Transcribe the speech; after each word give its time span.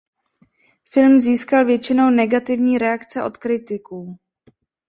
Film 0.83 1.19
získal 1.19 1.65
většinou 1.65 2.09
negativní 2.09 2.77
reakce 2.77 3.23
od 3.23 3.37
kritiků. 3.37 4.17